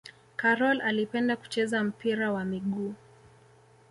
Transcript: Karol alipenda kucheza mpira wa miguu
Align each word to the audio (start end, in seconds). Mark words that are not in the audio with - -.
Karol 0.35 0.81
alipenda 0.81 1.35
kucheza 1.35 1.83
mpira 1.83 2.31
wa 2.31 2.45
miguu 2.45 2.93